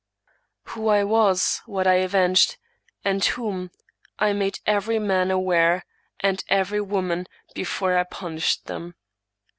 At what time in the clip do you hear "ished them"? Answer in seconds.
8.37-8.95